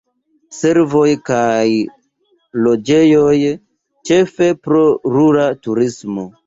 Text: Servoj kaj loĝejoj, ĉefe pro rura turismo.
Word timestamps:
Servoj 0.59 1.11
kaj 1.29 1.67
loĝejoj, 2.69 3.37
ĉefe 4.11 4.53
pro 4.67 4.85
rura 5.19 5.47
turismo. 5.67 6.31